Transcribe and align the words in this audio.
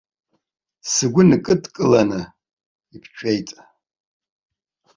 Сгәы 0.93 1.23
нкыдкыланы 1.29 2.21
иԥҵәеит. 2.95 3.49